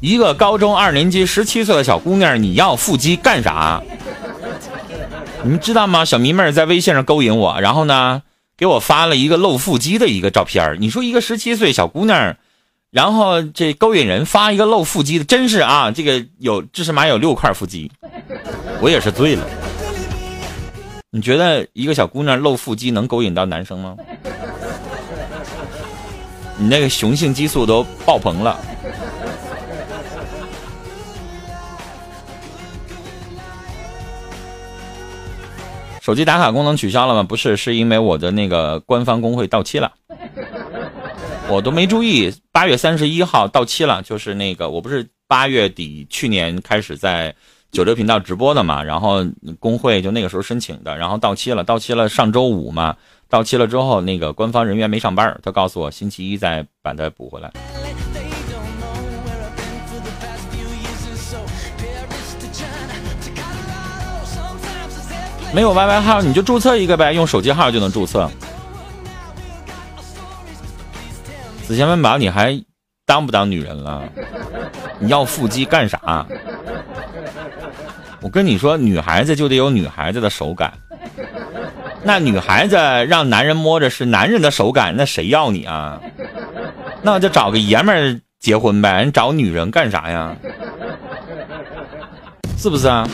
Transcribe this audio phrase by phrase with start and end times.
[0.00, 3.82] 一个高中二年级十七岁的小姑娘，你要腹肌干啥？
[5.42, 6.04] 你们知道吗？
[6.04, 8.20] 小迷妹在微信上勾引我，然后呢，
[8.58, 12.36] 给我发了一个露腹肌的一个照片你说一个十七岁小姑娘，
[12.90, 17.90] 然后这勾引人发一个露腹肌的，真是啊，这个有至少码有六块腹肌，
[18.82, 19.46] 我也是醉了。
[21.10, 23.96] 你觉得一个小姑娘露腹肌能勾引到男生吗？
[26.58, 28.60] 你那个雄性激素都爆棚了。
[36.08, 37.22] 手机打卡功能取消了吗？
[37.22, 39.92] 不是，是因为我的那个官方工会到期了，
[41.50, 42.32] 我都没注意。
[42.50, 47.34] 八月三十一号到期了，就是那个我不是八月底去年开始在
[47.70, 49.22] 九六频道直播的嘛，然后
[49.60, 52.96] 工会就那个时候申请的，然后到期了，到期了上周五嘛，
[53.28, 57.52] 到期了之后那个官方人员没上班，他告诉我星期一再把它补回来。
[65.52, 68.30] 没有 YY 号你就注册一个呗，用手机号就能注册。
[71.66, 72.62] 子贤问宝，你还
[73.06, 74.02] 当不当女人了？
[74.98, 76.26] 你要腹肌干啥？
[78.20, 80.72] 我跟你说，女孩子就得有女孩子的手感。
[82.02, 86.00] 那女孩子让男人摸着是男人的手感，那谁要你啊？
[87.02, 90.36] 那就找个爷们儿结婚呗，你找女人干啥呀？
[92.56, 93.08] 是不是啊？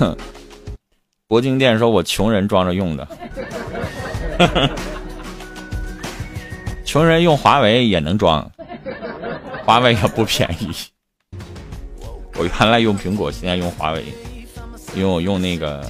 [0.00, 0.16] 哼，
[1.28, 3.06] 铂金店说：“我穷人装着用的，
[6.86, 8.50] 穷人用华为也能装，
[9.64, 10.70] 华为也不便宜。
[12.36, 14.02] 我原来用苹果，现在用华为，
[14.94, 15.86] 因为我用那个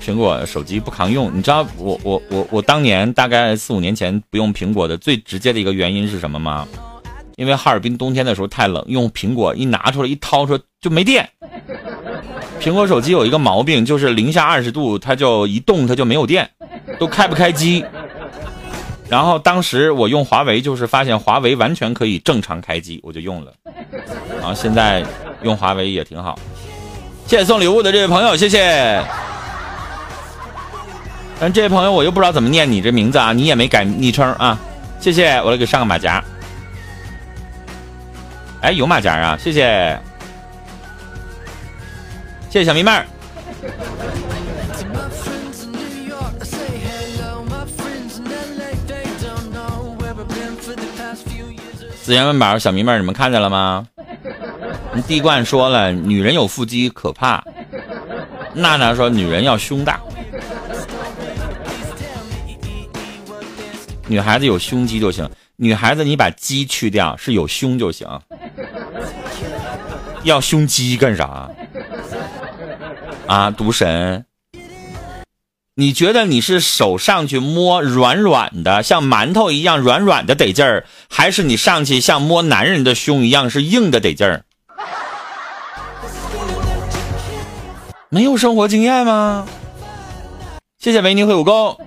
[0.00, 1.36] 苹果手机不抗用。
[1.36, 6.68] 你知道我我我我当年大概四五年前不用苹果的最直接的一个原因是什么吗？
[7.36, 11.28] 因为哈尔滨冬天的时候太冷，用苹果一拿出来一掏出来就没电。”
[12.60, 16.48] 苹果手机有一个毛病，就是零下二十度，它就一动它就没有电，
[16.98, 17.84] 都开不开机。
[19.08, 23.52] 然后当时我用华为，就是发现华为完全可以正常开机，我就用了。
[24.38, 25.02] 然后现在
[25.42, 26.38] 用华为也挺好。
[27.26, 29.02] 谢谢送礼物的这位朋友，谢谢。
[31.40, 34.58] 但这位朋友我又不知道怎么念你这名字啊，你也没改昵称啊？
[35.00, 36.22] 谢谢，我来给上个马甲。
[38.60, 39.96] 哎，有马甲啊，谢谢。
[42.50, 43.06] 谢谢小迷妹儿。
[52.02, 53.86] 自言问宝，小迷妹儿，你们看见了吗？
[55.06, 57.44] 地冠说了，女人有腹肌可怕。
[58.54, 60.00] 娜娜说，女人要胸大。
[64.06, 68.08] 女孩子有胸肌就行，女孩子你把肌去掉，是有胸就行。
[70.22, 71.48] 要胸肌干啥？
[73.28, 74.24] 啊，毒神！
[75.74, 84.44] 你觉得你是手上去摸软软的，像馒头一样软软的得劲儿，还是你上去像摸男人的胸一样是硬的得劲儿？
[88.08, 89.46] 没有生活经验吗？
[90.78, 91.78] 谢谢维尼会武功。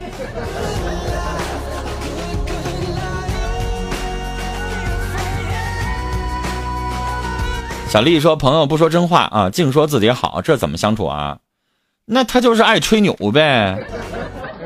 [7.91, 11.39] 小丽说：“朋友不说真话啊，净说自己好，这怎么相处啊？
[12.05, 13.85] 那他就是爱吹牛呗，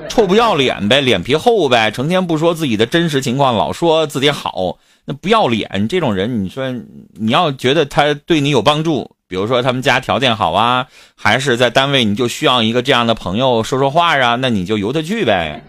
[0.08, 5.88] 臭不要脸呗，脸皮厚呗，成天不说自己的真实情况，老说自己好，那不要脸。
[5.90, 6.72] 这种人，你说
[7.16, 15.64] 你要觉得他对你有帮助，比如说他们家条件好啊，还是在单位你就需要一个这样的朋友说说话啊，那你就由他去呗，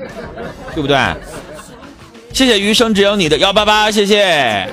[0.75, 0.99] 对不对？
[2.35, 4.69] 谢谢余生只有你的幺八八，谢谢。”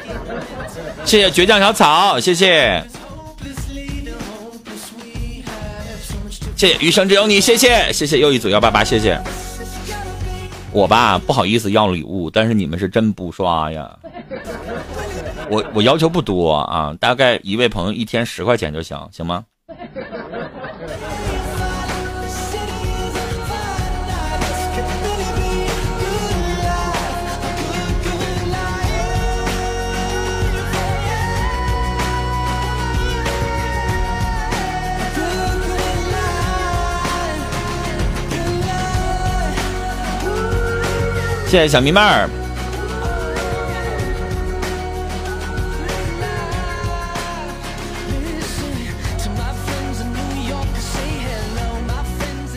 [1.06, 2.84] 谢谢倔强小草，谢谢，
[6.56, 9.20] 谢谢余生只有你，谢谢谢谢又一组幺八八，谢谢。
[10.72, 13.96] 我吧不好意思要礼物，但是你们是真不刷呀。
[15.50, 19.44] 我我要求不多啊，大概一位朋友一天十块钱就行，行吗？
[41.54, 42.28] 谢谢小迷妹儿。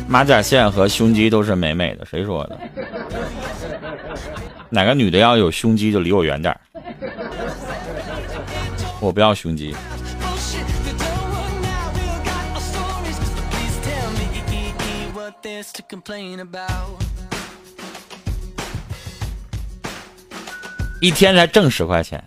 [0.09, 2.59] 马甲线和胸肌都是美美的，谁说的？
[4.71, 6.59] 哪个女的要有胸肌就离我远点，
[8.99, 9.77] 我不要胸肌。
[15.75, 17.16] to complain about.
[21.01, 22.23] 一天才挣十块钱，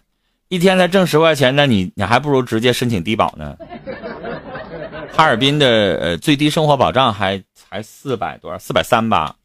[0.47, 3.55] 一天才挣十块钱，那你你还不如直接申请低保呢。
[5.11, 9.35] 哈尔滨的呃最低生活保障还才四百多，四百三吧。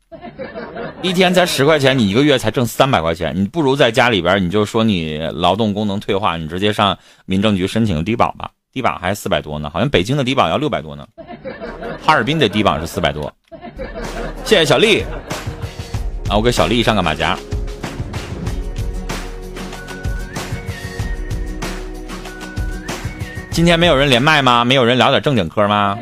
[1.02, 8.50] 一天才十块钱，你一个月才挣三百块钱，你不如在家里边，你就说你劳动功能退化，你直接上民政局申请低保吧。
[8.72, 11.06] 低保还四百多呢，好像北京的低保要六百多呢。
[12.02, 13.32] 哈尔滨的低保是四百多。
[14.44, 15.02] 谢谢小丽，
[16.28, 17.38] 啊，我给小丽上个马甲。
[23.54, 24.64] 今天没有人连麦吗？
[24.64, 25.96] 没有人聊点正经嗑吗？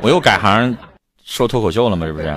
[0.00, 0.76] 我又改行
[1.24, 2.04] 说脱口秀了吗？
[2.04, 2.34] 是不是？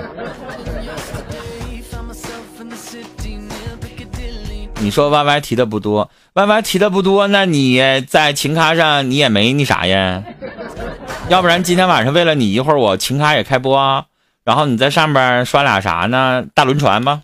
[4.79, 10.21] 你说 Y Y 提的不多，Y Y 提的不多，那你在情咖上你也没那啥呀？
[11.27, 14.05] 要不然今天晚上为了你，一会儿我情咖也开播，
[14.43, 16.45] 然后你在上边刷俩啥呢？
[16.53, 17.23] 大轮船吗？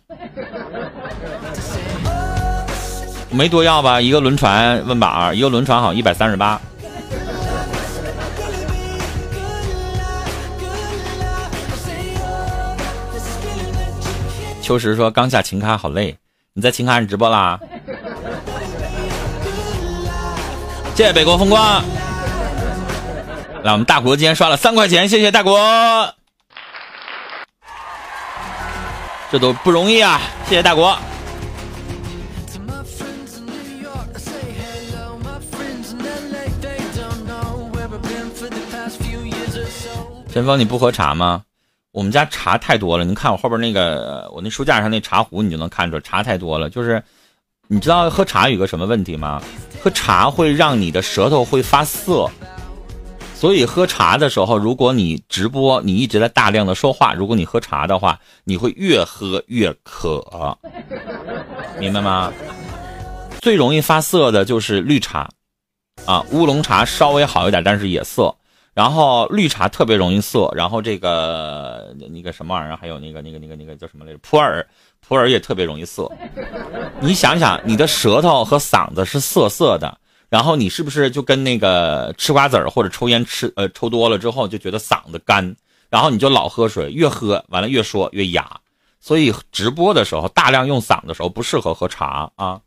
[3.29, 4.01] 没多要吧？
[4.01, 6.59] 一个轮船问宝，一个轮船好像一百三十八。
[14.71, 16.17] 秋实说：“刚下琴咖，好累。
[16.53, 17.59] 你在琴咖上直播啦？”
[20.95, 21.83] 谢谢北国风光。
[23.63, 25.59] 来，我们大国今天刷了三块钱，谢谢大国。
[29.29, 30.21] 这都不容易啊！
[30.47, 30.97] 谢谢大国。
[40.31, 41.43] 陈峰，你不喝茶吗？
[41.91, 46.69] 我们家茶太多了，你看我后边那个，我那书架上那茶壶，你就能看出来茶太多了。
[46.69, 47.03] 就是，
[47.67, 49.41] 你知道喝茶有个什么问题吗？
[49.81, 52.29] 喝茶会让你的舌头会发涩，
[53.35, 60.23] 所以喝茶的时候，如果你直播，你一直在大量的说话，如果你喝茶的话，你会越喝越渴，
[61.77, 62.31] 明白吗？
[63.41, 65.27] 最容易发涩的就是绿茶，
[66.05, 68.33] 啊，乌龙茶稍微好一点，但是也涩。
[68.73, 74.17] 然后绿茶特别容易涩，然后这个那个什么玩意儿，还有那个那个那个那个叫什么来着？
[74.19, 74.65] 普洱，
[75.01, 76.09] 普洱也特别容易涩。
[77.01, 79.97] 你想想，你的舌头和嗓子是涩涩的，
[80.29, 85.53] 然后你是不是就跟那个吃瓜子儿或者抽烟吃呃抽多了之后就觉得嗓子干，
[85.89, 88.57] 然后你就老喝水，越喝完了越说越哑。
[89.01, 92.61] 所以直播的时候大量用嗓的时候不适合喝茶啊。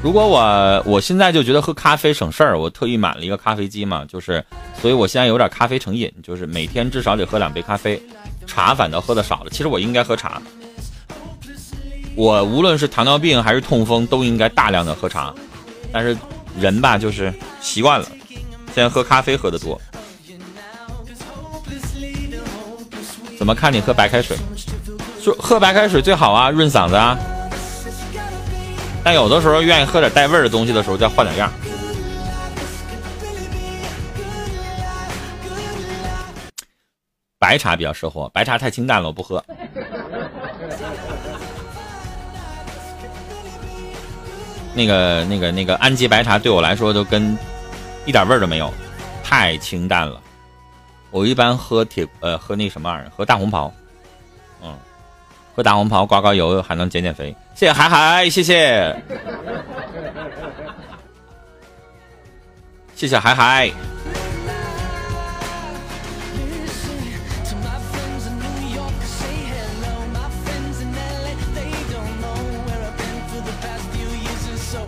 [0.00, 4.42] 如果我我现在就觉得喝咖啡省事儿，我特意买了一个咖啡机嘛，就是，
[4.80, 8.00] 所以我现在有点咖啡成瘾，就是每天至少得喝两杯咖啡，
[8.46, 9.50] 茶反倒喝的少了。
[9.50, 10.40] 其实我应该喝茶，
[12.14, 15.34] 我无论是糖尿病还是痛风都应该大量的喝茶，
[15.92, 16.16] 但是
[16.58, 18.06] 人吧就是习惯了，
[18.72, 19.80] 现在喝咖啡喝的多。
[23.36, 24.36] 怎么看你喝白开水？
[25.20, 27.18] 说喝白开水最好啊，润嗓子啊。
[29.04, 31.50] 但有的时候愿意喝点带味儿的东西的时候，再换点样。
[37.38, 39.42] 白茶比较适合，白茶太清淡了，我不喝。
[44.74, 47.38] 那个、那个、那个安吉白茶对我来说都跟
[48.04, 48.72] 一点味儿都没有，
[49.24, 50.20] 太清淡了。
[51.10, 53.72] 我一般喝铁呃喝那什么玩意儿，喝大红袍，
[54.62, 54.76] 嗯。
[55.58, 58.94] 不打红袍刮刮油还能减减肥，谢谢海海，谢谢，
[62.94, 63.68] 谢谢海海。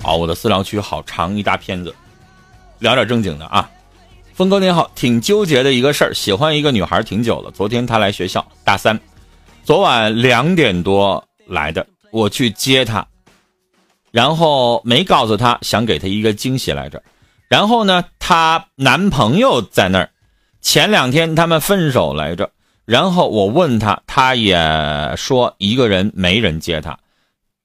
[0.04, 1.92] 哦，我的私聊区好长一大片子，
[2.78, 3.68] 聊点正经的啊。
[4.34, 8.96] 峰哥您好，挺纠结的一个事儿，喜欢一个女孩挺久了，昨天她来学校，大三。
[9.64, 13.06] 昨晚两点多来的，我去接她，
[14.10, 17.02] 然后没告诉她，想给她一个惊喜来着。
[17.48, 20.10] 然后呢，她男朋友在那儿，
[20.60, 22.50] 前两天他们分手来着。
[22.84, 26.98] 然后我问她，她也说一个人没人接她。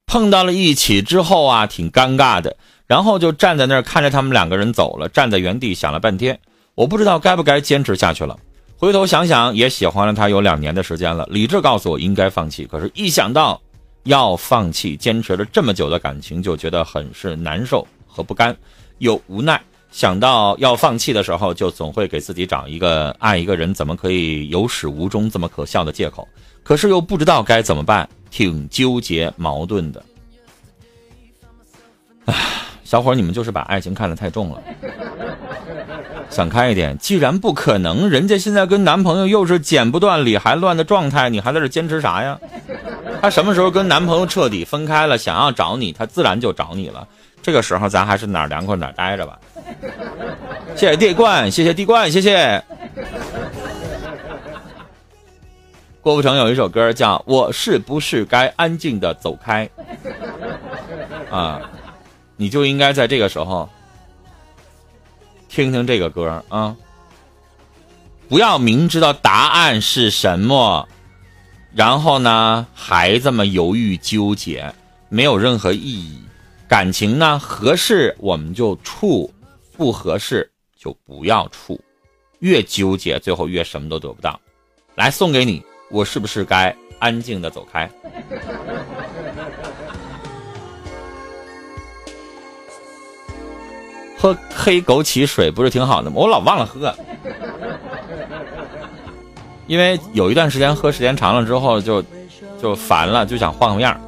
[0.05, 2.55] 碰到了一起之后啊，挺尴尬的。
[2.85, 6.39] 然后就站在那儿看着他们两个人走了，站在原地想了半天，
[6.75, 8.37] 我不知道该不该坚持下去了。
[8.85, 11.27] 回头想想，也喜欢了他有两年的时间了。
[11.31, 13.59] 理智告诉我应该放弃，可是，一想到
[14.03, 18.55] 要放弃坚持了这么久的感情，就觉得很是难受和不甘，
[18.99, 19.59] 又无奈。
[19.89, 26.27] 想到要放弃的时候，就总会给自己找一个爱一个人怎么可以有始无终这么可笑的借口，
[26.61, 30.05] 可是又不知道该怎么办，挺纠结矛盾的。
[32.25, 32.35] 唉，
[32.83, 34.61] 小伙，你们就是把爱情看得太重了，
[36.29, 36.97] 想开一点。
[36.97, 42.39] 既然不可能，人家现在跟男朋友又是剪不断理还乱的状态，你还在这坚持啥呀？
[43.21, 47.07] 她什么时候跟男朋友彻底分开了，想要找你，她自然就找你了。
[47.41, 49.39] 这个时候，咱还是哪儿凉快哪儿待着吧。
[50.75, 52.63] 谢谢地冠，谢谢地冠，谢谢。
[56.01, 59.67] 郭富城有一首歌叫《我是不是该安静的走开》
[61.35, 61.59] 啊，
[62.35, 63.67] 你就应该在这个时候
[65.55, 66.75] 听听这个歌啊，
[68.27, 70.85] 不要明知道答案是什么，
[71.73, 74.75] 然后呢还这么犹豫纠结，
[75.07, 76.21] 没有任何意义。
[76.67, 79.33] 感情呢，合适我们就处，
[79.77, 81.79] 不合适就不要处。
[82.39, 84.37] 越纠结，最后越什么都得不到。
[84.95, 87.89] 来送给你，我是不是该安静的走开？
[94.25, 96.15] 喝黑枸杞水不是挺好的吗？
[96.15, 96.91] 我老忘了喝，
[99.67, 102.03] 因为有一段时间喝时间长了之后就
[102.59, 104.01] 就烦了，就想换个样。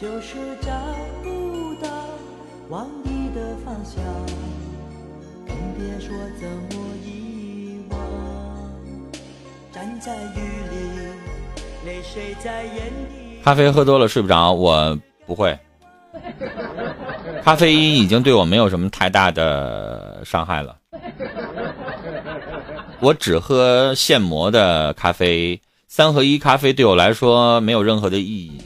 [0.00, 0.70] 就是找
[1.22, 1.88] 不到
[2.70, 4.02] 往你的方向，
[5.46, 7.98] 更别说怎么遗忘。
[9.70, 10.76] 站在雨里，
[11.84, 13.25] 泪水在眼底。
[13.46, 15.56] 咖啡喝多了睡不着，我不会。
[17.44, 20.76] 咖啡因已经对我没有什么太大的伤害了。
[22.98, 28.60] 我只喝现磨的咖啡，三合一咖啡对我来说没有任何的意义。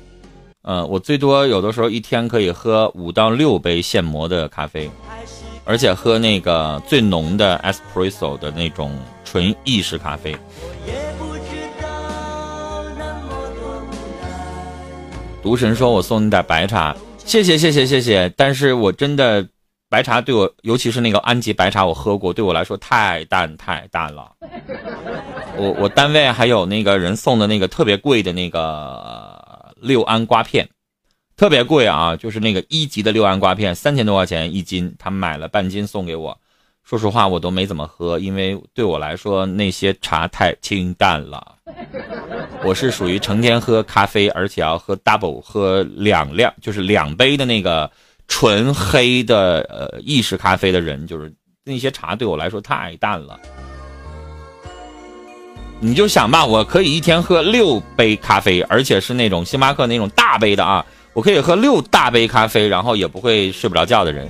[0.62, 4.90] 嗯，我最多有的时候一天可以喝五到六杯现磨的咖啡，
[5.66, 10.34] 而且喝那个最浓的 espresso 的那种纯意式咖啡。
[15.42, 19.46] 毒神说：“我送你点白茶，谢谢谢谢谢谢。”但是我真的
[19.88, 24.32] 白茶对我，尤其是那个安吉白茶，我喝过，对我来说太淡太淡了。
[25.56, 29.38] 我我单位还有那个人送的那个特别贵的那个。
[29.82, 30.68] 六安瓜片，
[31.38, 32.14] 特别贵啊！
[32.14, 34.94] 就是那个一级的六安瓜片，三千多块钱一斤。
[34.98, 36.38] 他买了半斤送给我，
[36.84, 41.56] 说实话我都没怎么喝，因为对我来说那些茶太清淡了。
[42.62, 47.90] 我是属于成天喝咖啡，而且要喝 double，喝两量，就是两杯的那个
[48.28, 51.32] 纯黑的呃意式咖啡的人，就是
[51.64, 53.40] 那些茶对我来说太淡了。
[55.80, 64.28] 你就想吧，我可以一天喝六杯咖啡，而且是那种星巴克那种大杯的啊，我可以喝六大杯咖啡，然后也不会睡不着觉的人。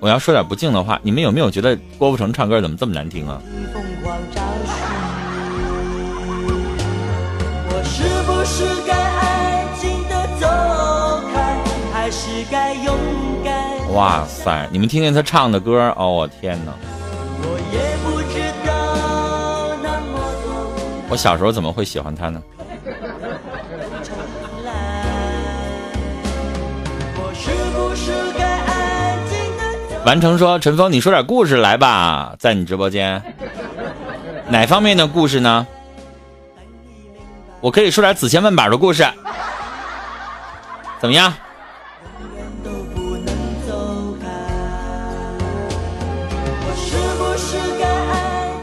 [0.00, 3.40] 我要说点不敬的话，你们有没有觉得郭富城唱歌怎么这么难听啊？
[7.68, 8.98] 我是不是该
[13.92, 14.68] 哇塞！
[14.72, 16.72] 你们听听他唱的歌，哦，我天哪！
[21.08, 22.42] 我小时候怎么会喜欢他呢？
[30.04, 33.22] 完成说：“陈峰，你说点故事来吧，在你直播间，
[34.48, 35.66] 哪方面的故事呢？
[37.60, 39.06] 我可以说点子千问板的故事，
[41.00, 41.32] 怎么样？”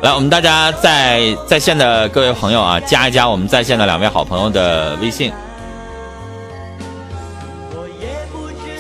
[0.01, 5.31] 来，我们大家在在线的各位朋友啊，加一加我们在线的两位好朋友的微信。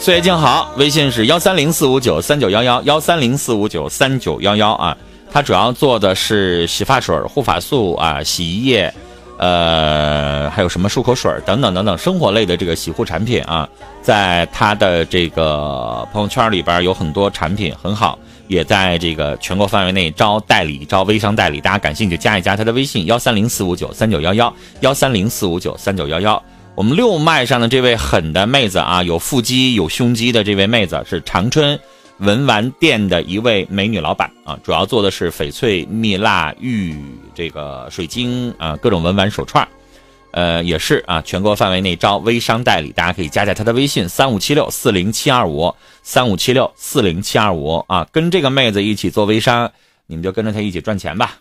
[0.07, 4.97] 岁月静好，微信是幺三零四五九三九幺幺幺三零四五九三九幺幺啊。
[5.29, 8.93] 他主要做的是洗发水、护发素啊、洗衣液，
[9.37, 13.67] 呃，还有什么漱口水等等等等生活类的这个洗护产品啊，
[14.01, 18.17] 在他的这个朋友圈里边有很多产品很好。
[18.47, 26.41] 也在这个全国范围内招代理、招微商代理，大家感兴趣加一加他的微信幺三零四五九三九幺幺幺三零四五九三九幺幺。
[26.77, 31.79] 我们六麦上的这位狠的妹子啊，有腹肌有胸肌的这位妹子是长春
[32.19, 36.95] 文玩店的一位美女老板啊，主要做的是翡翠、蜜蜡、玉
[37.33, 39.67] 这个水晶啊各种文玩手串。
[40.29, 49.71] 呃，也是啊，全国范围内招微商代理，大家可以加加他的微信三五七六四零七二五三五七六四零七二五啊，跟这个妹子一起做微商，
[50.05, 51.39] 你们就跟着他一起赚钱吧。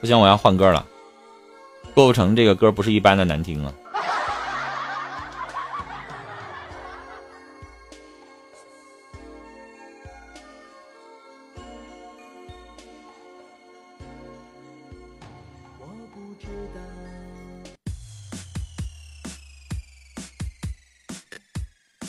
[0.00, 0.86] 不行，我要换歌了。
[1.94, 3.72] 郭富城这个歌不是一般的难听啊。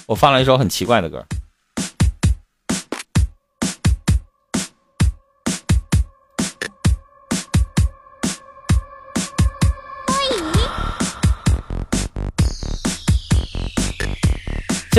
[0.05, 1.25] 我放了一首很奇怪的歌。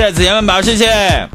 [0.02, 1.28] 谢谢紫言们宝，谢谢。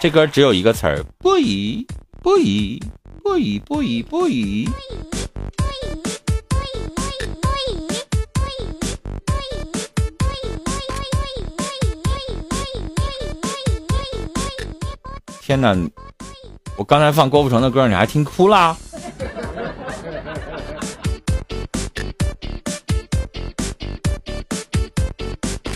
[0.00, 1.86] 这歌只有一个词儿，不宜，
[2.22, 2.82] 不宜，
[3.22, 4.66] 不宜，不宜，不宜。
[15.42, 15.76] 天哪！
[16.78, 18.74] 我刚才放郭富城的歌，你还听哭了？